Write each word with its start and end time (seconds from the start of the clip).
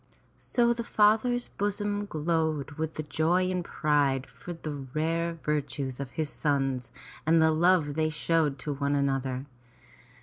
So 0.39 0.73
the 0.73 0.83
father's 0.83 1.49
bosom 1.49 2.07
glowed 2.07 2.71
with 2.71 3.07
joy 3.07 3.51
and 3.51 3.63
pride 3.63 4.27
for 4.27 4.51
the 4.51 4.73
rare 4.95 5.35
virtues 5.43 5.99
of 5.99 6.09
his 6.13 6.31
sons 6.31 6.91
and 7.23 7.39
the 7.39 7.51
love 7.51 7.93
they 7.93 8.09
showed 8.09 8.57
to 8.65 8.73
one 8.73 8.95
another. 8.95 9.45